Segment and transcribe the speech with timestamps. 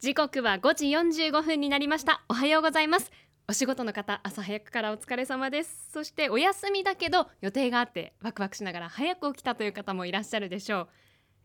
[0.00, 2.22] 時刻は5時45分になりました。
[2.28, 3.10] おはようございます。
[3.48, 5.88] お仕事の方朝早くからお疲れ様です。
[5.92, 10.88] そしてお休みだけど予定があってワクワクしながら早く起きたという方もいらっしゃるでしょう。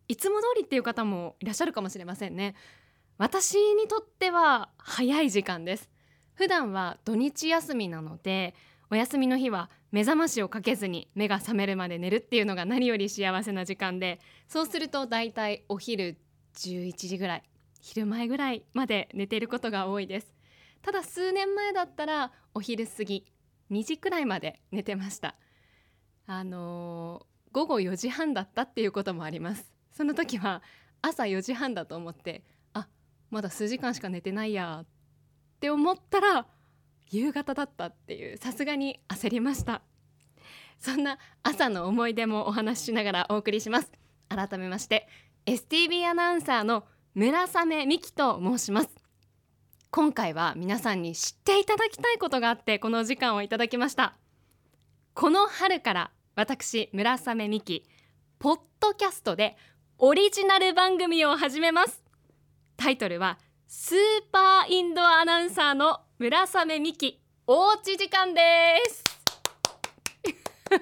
[0.07, 2.53] いつも通りっていう方もいらっしゃるかもしれませんね。
[3.17, 5.89] 私にとっては早い時間です。
[6.35, 8.53] 普段は土日休みなので
[8.91, 16.19] お休みの日は目覚ましをかけずに目が覚めるまで寝るっていうのが何より幸せな時間でそうするとだいたいお昼
[16.55, 17.43] 11時ぐらい
[17.83, 20.33] 昼前ぐらいまで寝ていることが多いです。
[20.81, 23.25] ただ数年前だったらお昼過ぎ
[23.71, 25.35] 2時くらいまで寝てました。
[26.25, 29.69] あのー、午後4時半だったっていうこともあります。
[29.91, 30.63] その時は
[31.01, 32.87] 朝4時半だと思ってあ
[33.29, 34.87] まだ数時間しか寝てないやっ
[35.59, 36.47] て思ったら
[37.09, 39.81] 夕方だったっていうさすがに焦りました。
[40.79, 43.91] そんな朝の思い出もお話ししながらお送りします。
[44.29, 45.09] 改めまして
[45.45, 48.89] STB アナウンサーの村雨美希と申します。
[49.91, 54.15] 今回は皆さんに知っていただきたいことがあってこの時間をいただきました。
[55.13, 57.85] この春から私村雨美希
[58.39, 59.55] ポッドキャストで
[59.99, 62.03] オリジナル番組を始めます。
[62.77, 63.97] タイトルはスー
[64.31, 68.41] パーインドアナウンサーの村雨美希おうち時間で
[68.89, 69.03] す。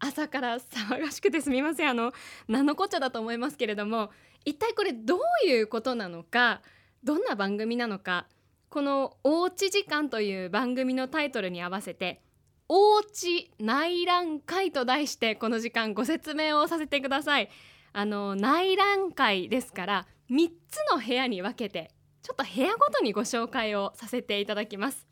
[0.00, 1.88] 朝から騒がしくてすみません。
[1.88, 2.12] あの
[2.46, 4.10] 何のこっちゃだと思いますけれども
[4.44, 6.62] 一体これどういうことなのか
[7.04, 8.26] どんな番組なのか
[8.68, 12.22] この「おうち時間」という番組のタイトルに合わせて
[12.68, 17.50] 「おうち内覧会」と題してこの時間ご説明をさせてください。
[17.92, 21.90] あの内覧会ですから3つの部屋に分けて
[22.22, 25.06] ちょっと部屋ごとにご紹介をさせていただきます。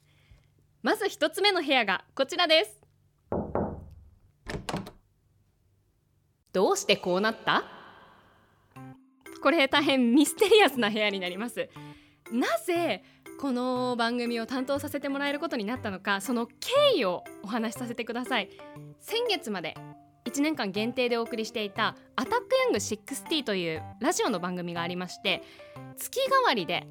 [0.83, 2.81] まず1つ目の部屋がこちらです。
[6.53, 7.78] どうしてこうなった？
[9.43, 11.69] これ大変ミステリアスな部屋になります
[12.33, 13.03] なぜ
[13.41, 16.53] この番組を担当させてもらえることになったのかその経
[16.97, 18.51] 緯をお話しさせてください
[19.01, 19.77] 先月まで
[20.29, 25.43] 1年間限定でお送りしていた「アタックヤング60」というラジオの番組がありまして
[25.97, 26.87] 月替わりで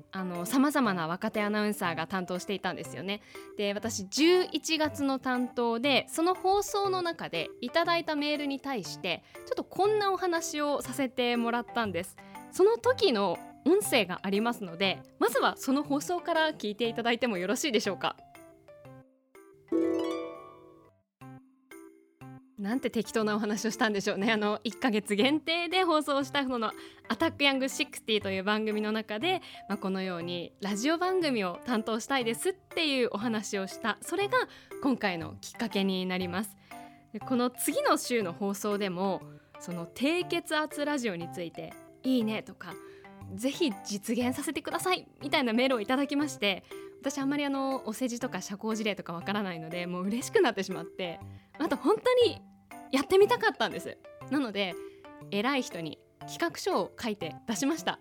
[0.45, 3.21] さまざまな若手アナウンサーが担当していたんですよね。
[3.57, 12.17] で私11月の担当でその放送の中でいただいたメールに対してちょっとこんなお話をさせてもらったんです。
[12.51, 18.15] その時の音声がありますのでまずはその放送から聞いていただいてもよろしいでしょうか。
[22.57, 24.31] なんて適当なお話をしたんでしょうね。
[24.31, 26.71] あの1ヶ月限定で放送したこの
[27.07, 33.99] 「アタックヤング60」という番組の中で、まあ、このようにラジオ番組を担当したいですっていうお話をした。
[34.01, 34.37] それが
[34.81, 36.57] 今回のきっかけになります。
[37.27, 39.21] この次の週の放送でも
[39.59, 42.73] その低血圧ラジオについていいねとか
[43.35, 46.63] ぜひ実現させてくださいみたいなメールをいただきまして
[47.01, 51.19] 私あんまりあのお世辞とか社交辞令とかわからないのでもう嬉しくなってしまって
[51.59, 52.41] あと本当に
[52.91, 53.97] やってみたかったんです。
[54.31, 54.73] なので
[55.31, 57.99] 偉い人に企画書を書いて出しました。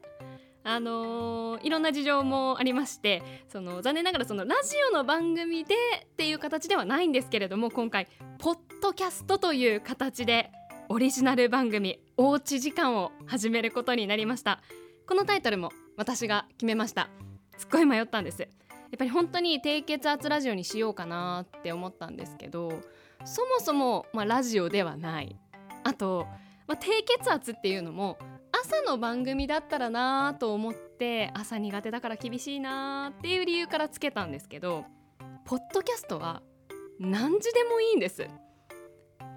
[0.64, 8.08] あのー、いろんな事情もありましてその残念ながらそのラジオの番組でっていう形ではないんですけれども今回
[8.40, 10.50] ポッドキャストという形で
[10.88, 14.62] オリジナル番組「おうち時間」を始めることになりました。
[15.08, 17.08] このタイトルも私が決めました。
[17.58, 18.42] すっごい迷ったんです。
[18.42, 18.50] やっ
[18.96, 22.70] ぱり本当に低血圧ラジオにしようかなって思ったんですけど
[23.24, 25.36] そもそも、まあ、ラジオではない。
[25.82, 26.28] あと、
[26.68, 28.16] まあ、低血圧っていうのも
[28.52, 34.84] 朝の番組だったらなと思って朝苦手だから厳しいなっていう理由からつけたんですけど
[35.44, 36.42] ポッドキャストは
[37.00, 38.28] 何時でもいいんです。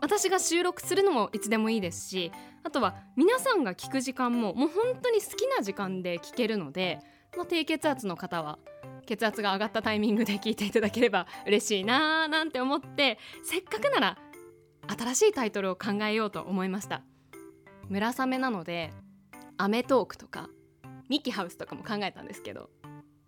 [0.01, 2.31] 私が収録するのもいつでもいいですし
[2.63, 6.99] あとは皆さんが聞く時間ももう本当に好きな時間で聞けるので、
[7.37, 8.59] まあ、低血圧の方は
[9.05, 14.17] 血圧が上がったタイミングで聞いていただければ嬉しいなーなんて思ってせっかくなら
[14.87, 17.03] 新しいタイトルを考えようと思いました。
[17.89, 18.91] 村雨なので
[19.57, 20.49] アメトークとか
[21.09, 22.69] ミキハウスとかも考えたんですけど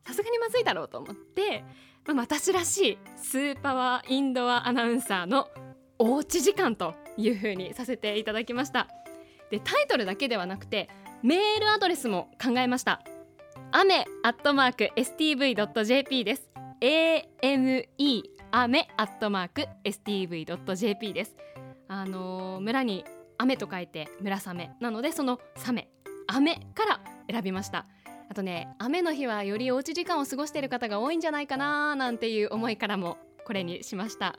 [0.05, 1.63] さすがにまずいだろうと思って、
[2.05, 5.47] まあ、私らしいスーパーインドアアナウンサーの
[6.03, 8.87] おうち時間という風にさせていただきました。
[9.51, 10.89] でタイトルだけではなくて
[11.21, 13.01] メールアドレスも考えました。
[13.71, 16.49] 雨アットマーク stv.jp です。
[16.81, 21.35] Ame 雨アットマーク stv.jp です。
[21.87, 23.05] あのー、村に
[23.37, 25.89] 雨と書いて村雨なのでそのサメ
[26.25, 27.85] 雨から選びました。
[28.27, 34.35] あとね雨の日はよりおうち時間を過ごしている方が多いんじゃないかななんていう思いからもこれにしました。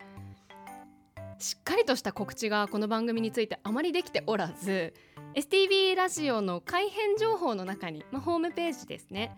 [1.42, 4.94] しっかりとした告知がこの番組についてあまりできておらず
[5.34, 9.34] STV ラジオの改編情報の中に、まあ、ホームページですね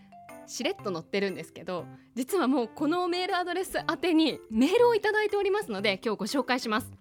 [0.46, 6.92] しれっと載ってるんですけど実はもうこのメールアドレス宛てにメールをいただいておりますので今日ご紹介します。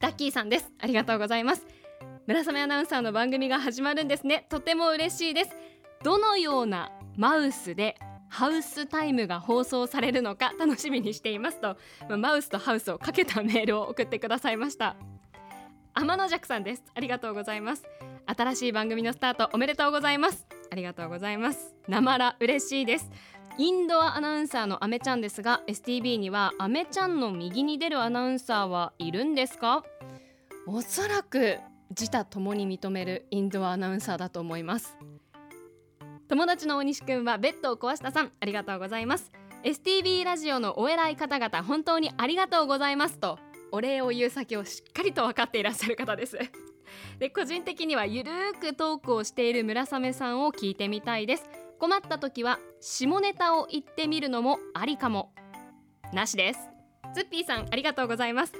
[0.00, 0.72] ダッキーさんです。
[0.80, 1.64] ありがとうございます。
[2.26, 4.46] 村雨アナウンサーの番組が始まるんですね。
[4.50, 5.50] とても嬉しいです。
[6.02, 7.96] どのようなマウスで
[8.28, 11.76] ハウスタイムが放送されるのか楽しみにしていますと
[12.16, 14.96] マウスとハウスをかけたメールを送ってくださいました。
[15.94, 16.82] 天野尺さんです。
[16.94, 17.84] ありがとうございます。
[18.26, 20.46] 新しい番組のスタートおめでとうございます。
[20.70, 21.74] ありがとうございます。
[21.88, 23.10] なまら嬉しいです。
[23.56, 29.82] インドアアナウンサーのアメちゃんですが STB にはアメちゃんの右に出るアナウンサーはいるんですか？
[30.66, 31.58] おそらく
[31.88, 34.98] 自他ともに認めるインドアアナウンサーだと思います。
[36.28, 39.30] 友達の大西くんはベッドを壊したさんありがとうございます。
[39.62, 43.38] STB ラジオのお偉い方々本当にありがとうございますと
[43.72, 46.38] お礼を言う先をしっかりと分かっていらっしゃる方です。
[47.18, 51.48] で個人的にはゆるーくトークをしている村雨さんを聞いてみたいです。
[51.78, 55.32] 困った時は下ネタを言ってみるのもありかも。
[56.12, 56.70] なしです。
[57.14, 58.52] ツッピーさんありがとうございます。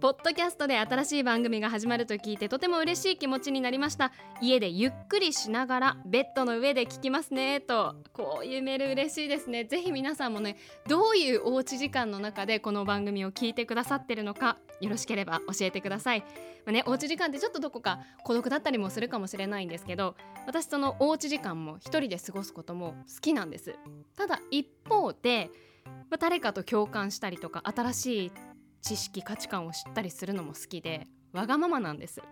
[0.00, 4.12] ポッドキャストで新しい番組が始まると聞いてとても嬉しい気持ちになりました。
[4.40, 7.60] 家でゆっくりしながらベッドの上で聞きますね。
[7.60, 9.64] とこういうメール嬉しいですね。
[9.64, 10.56] ぜひ皆さんもね
[10.86, 16.26] どういうおうち時間の中でこの番組を聞いてくださってるのかよろしければ教えてください、ま
[16.68, 20.14] あ、ねおうち時間ってちょっとどこか孤独だったりもするかもしれないんですけど
[20.46, 23.74] 私そのおうち時間も一人で過ごすことも好きなんです。
[24.16, 25.50] ただ一方で、
[26.18, 28.32] 誰かと共感したりとか新しい
[28.82, 32.22] 知識価値観を知ったりするのも好きでわがままなんです。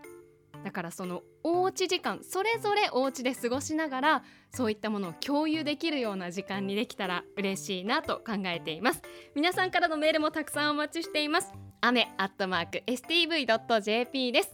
[0.64, 9.02] だからそのおうち時間それぞれお家で過ごしながらそういったものを共有できるような時間にできたら嬉しいなと考えています。
[9.34, 11.52] 皆さんからのメールもたくさんお待ちしています。
[11.82, 14.52] 雨アットマーク stv.jp です。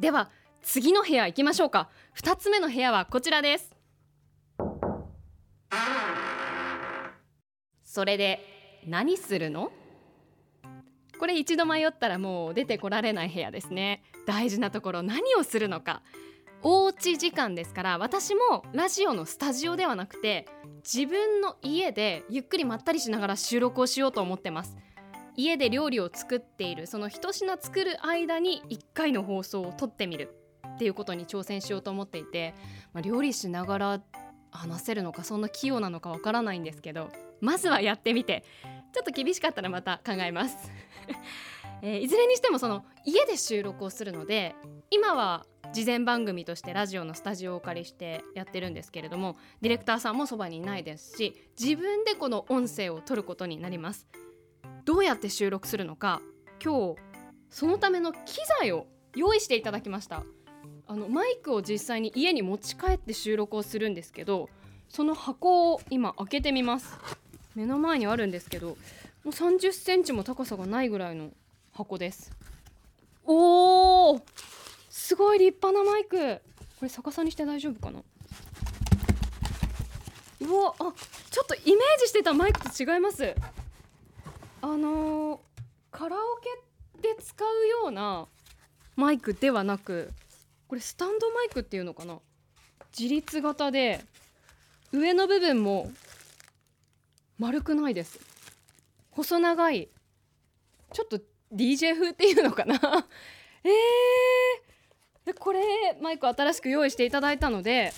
[0.00, 0.30] では
[0.62, 1.90] 次の部屋行きましょうか。
[2.16, 3.72] 2つ目の部屋はこちらです。
[7.84, 9.70] それで何するの？
[11.18, 14.02] これ一度迷ったらもう出てこられない部屋ですね。
[14.26, 16.02] 大事なところ何をするのか。
[16.62, 20.46] おうち時間ですから私もラジオのスタジオではなくて
[20.82, 24.76] 自分の家でゆっくりまったりしながら収録をしようと思ってます。
[25.36, 30.34] 家で料理を作っているその一品作る間に1回の放送を撮ってみる。
[30.74, 32.54] っていうことに挑戦しようと思っていて、
[32.92, 34.00] まあ、料理しながら
[34.50, 37.10] 話せるのかそんな器用なのかわからないんですけど
[37.40, 38.44] まずはやってみて。
[38.94, 40.56] ちょっと厳しかったらまた考えます。
[41.82, 44.54] えー、いずれにしてもその家で収録をするので
[44.90, 54.06] 今は事前番組としてラジオのスタジオをお借りしてやってるんですけれどもディレクターさんもそばにいないですし自分でこの音声を取ることになります。
[54.84, 56.22] どうやって収録するのか
[56.62, 57.00] 今日
[57.50, 58.86] そのための機材を
[59.16, 60.24] 用意していただきました。
[60.86, 64.48] あのマイクを実際に家に持ち帰って収録をするんですけど
[64.88, 66.98] その箱を今開けてみます。
[67.54, 68.76] 目の前にあるんですけども
[69.26, 71.30] う30センチも高さがないぐらいの
[71.72, 72.30] 箱です。
[73.24, 74.22] おー
[74.90, 76.40] すごい立派なマイク。
[76.78, 78.00] これ逆さにして大丈夫かな？
[80.40, 80.92] うわあ
[81.30, 83.34] ちょっとイメージしてたマイクと違います。
[84.60, 85.38] あのー、
[85.90, 86.50] カラオケ
[87.00, 87.48] で使う
[87.82, 88.26] ような
[88.96, 90.10] マイクではなく
[90.68, 92.18] これスタンドマイクっていうのかな？
[92.96, 94.00] 自立型で
[94.92, 95.90] 上の部分も
[97.38, 98.20] 丸くないです。
[99.10, 99.88] 細長い。
[100.92, 101.18] ちょっと
[101.52, 102.74] DJ 風っていうのかな。
[103.64, 105.60] えー、でこれ
[106.00, 107.94] マイク新しく用意していただいたので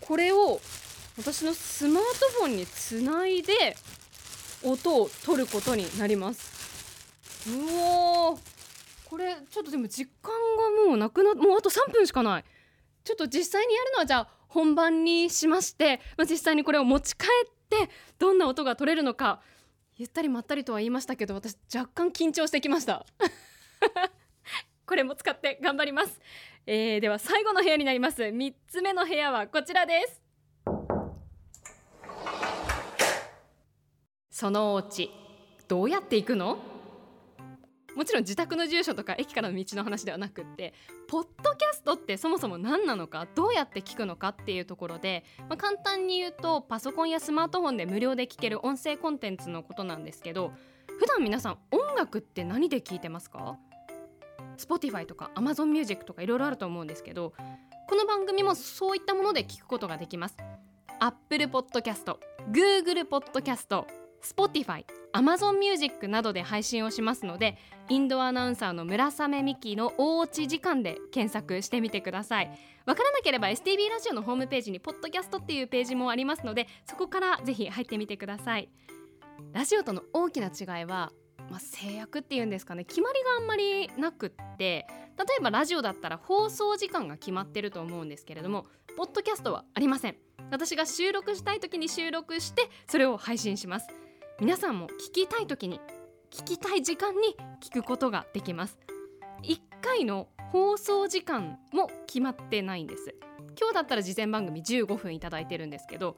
[0.00, 0.60] これを
[1.16, 3.76] 私のスマートフォンにつないで
[4.64, 6.52] 音を取ることになります。
[7.48, 8.38] うお
[9.04, 12.44] これちょっとでも実感がもうなくなもうあと3分しかない。
[13.04, 19.40] ちょっと実際にやるのはじゃあ本番にしまして、まあ、実際にこれを持ち帰ってどんな音が取れるのか
[19.96, 23.06] ゆったりまったりとは言いましたけど私若干緊張してきました。
[24.86, 26.20] これも使って頑張ります、
[26.66, 28.22] えー、では最後の部屋になります。
[28.22, 30.22] 3つ目の部屋はこちらです。
[34.30, 35.10] そのお家
[35.68, 36.73] どうやって行くの？
[37.94, 40.74] もちろん自宅の住所とか駅からの道の話ではなくって
[41.08, 50.52] ポッドキャストってそもそも何なのかどうやって聞くのかっていうところで、まあ、簡単に言うとパソコンやスマートフォンで無料で聞ける音声コンテンツのことなんですけど
[50.98, 53.58] 普段皆さん音楽って何で聞いてますか
[54.58, 57.32] ？Spotify とか Amazon Music とかいろいろあると思うんですけど
[57.88, 60.36] この番組もそういったもので聞くことができます。
[61.00, 62.16] Apple Podcast、
[62.50, 63.84] Google Podcast、
[64.24, 72.50] Spotify、Amazon Music などで配信をしますのでインドアナウンサーの村雨美希のおうち時間で検索してみてください。
[72.86, 78.68] わからなければ STB ラジオのホームページにポッドキャストっていうページもありますのでそこからぜひ入ってみてください。
[79.52, 81.12] ラジオとの大きな違いは
[81.50, 82.84] まあ、制約っていうんですかね。
[82.84, 84.86] 決まりがあんまりなくって
[85.18, 88.66] 例えばラジオだったら放送時間が決まってると思うんですけれども
[88.96, 90.16] ポッドキャストはありません。
[90.50, 93.88] 私が収録したい時に収録してそれを配信します。
[94.40, 95.80] 皆さんも聞きたい時に
[96.32, 98.76] 聞きたい時間に聞くことができます。
[99.44, 103.14] 1回の放送時間も決まってないんです。
[103.56, 106.16] 今日だったら事前番組15分いただいてるんですけど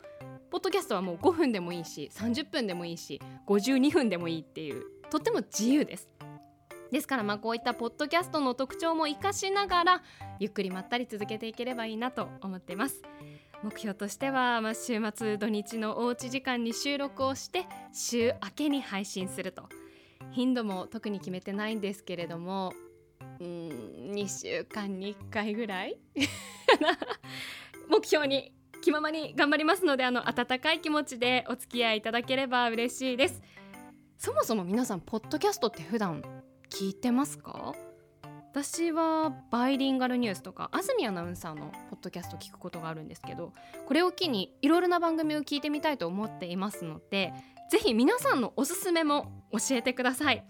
[0.51, 6.09] ポッドキャストはもう5分でもいいし30分でもいいし52分でもいいっていうとっても自由です。
[6.91, 10.03] ですからまあこういったポッドキャストの特徴も生かしながら
[10.41, 13.03] ゆっくりまったり続けていければいいなと思ってます。
[13.63, 19.69] 目標としては、まあ、週末土日のおうち時間に収録をして週明けに配信すると。
[20.33, 22.73] 頻度も特に決めてないんですけれども
[23.41, 23.47] うん
[24.13, 25.99] 2週間に1回ぐらい
[27.89, 33.43] 目標に気ままに頑張りますのであの温かい気持ちでお付き合いいただければ嬉しいです。
[34.19, 36.23] そもそも皆さんポッドキャストって普段
[36.71, 37.75] 聞いてますか？
[38.57, 43.53] 私はバイリンガルニュースとか安住アナウンサーのポッドキャスト聞くことがあるんですけど
[43.85, 47.35] これを機にいろいろな番組を聞いてみたいと思っていますので
[47.71, 50.43] ぜひ皆さんのおすすめも教えてください。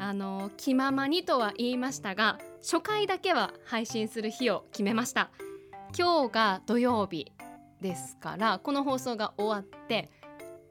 [0.00, 5.30] あの気ままにとは言いましたが初回だけは配信する日を決めました。
[5.96, 7.30] 今日が土曜日
[7.80, 10.10] ですからこの放送が終わって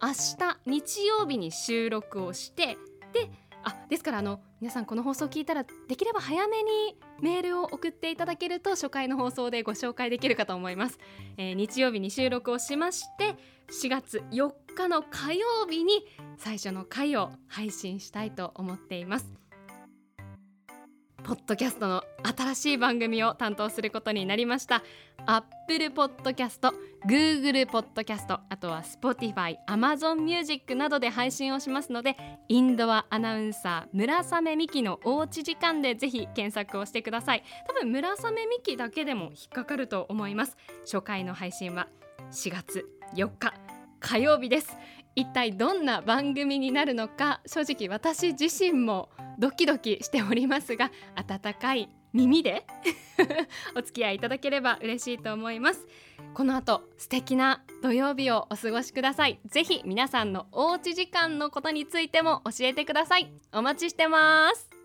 [0.01, 2.77] 明日日曜日に収録をして
[3.13, 3.31] で
[3.63, 10.99] あですからあの皆さんこの放送を聞いたらできれば早めにメールを送っていただけると初回の放送でご紹介できるかと思います、
[11.37, 13.35] えー、日曜日に収録をしまして
[13.71, 16.05] 4月4日の火曜日に
[16.37, 19.40] 最初の回を配信したいと思っています。
[21.23, 24.83] ポッドキャストの新しい番組を担当することになりました。
[25.25, 26.71] Apple Podcast、
[27.07, 37.43] Google Podcast あとは Spotify、Amazon Music などで配信をしますのでインドアアナウンサー村雨美希のおうち時間でぜひ検索をしてください。
[37.67, 40.57] 多分村雨美希だけでも引っかかると思います。
[40.81, 41.87] 初回の配信は
[42.31, 43.70] 4月4日。
[44.01, 44.77] 火曜日です。
[45.15, 52.65] 一体どんな番組になるのか正直私自身もドキドキしておりますが温かい耳で
[53.75, 55.87] お付き合いいただければ嬉しいと思います。
[56.33, 59.39] この後素敵な土曜日をお過ごしください。
[59.45, 63.31] ぜひ皆さんのおうち時間のことについても教えてください。
[63.53, 64.80] お待ちしてます。